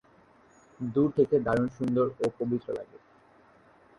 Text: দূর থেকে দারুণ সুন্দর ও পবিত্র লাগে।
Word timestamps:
দূর 0.79 1.07
থেকে 1.17 1.35
দারুণ 1.39 1.67
সুন্দর 1.77 2.07
ও 2.17 2.25
পবিত্র 2.37 2.67
লাগে। 2.77 2.97